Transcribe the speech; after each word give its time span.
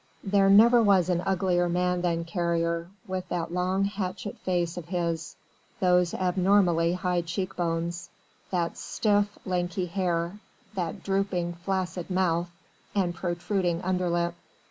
There 0.23 0.49
never 0.49 0.81
was 0.81 1.09
an 1.09 1.21
uglier 1.27 1.69
man 1.69 2.01
than 2.01 2.25
Carrier, 2.25 2.89
with 3.05 3.29
that 3.29 3.53
long 3.53 3.83
hatchet 3.83 4.35
face 4.39 4.75
of 4.75 4.85
his, 4.87 5.35
those 5.79 6.15
abnormally 6.15 6.93
high 6.93 7.21
cheekbones, 7.21 8.09
that 8.49 8.79
stiff, 8.79 9.37
lanky 9.45 9.85
hair, 9.85 10.39
that 10.73 11.03
drooping, 11.03 11.53
flaccid 11.63 12.09
mouth 12.09 12.49
and 12.95 13.13
protruding 13.13 13.79
underlip. 13.83 14.33